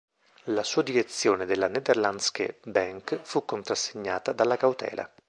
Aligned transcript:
La 0.45 0.63
sua 0.63 0.81
direzione 0.81 1.45
della 1.45 1.67
Nederlandsche 1.67 2.57
Bank 2.63 3.19
fu 3.21 3.45
contrassegnata 3.45 4.31
dalla 4.31 4.57
cautela. 4.57 5.07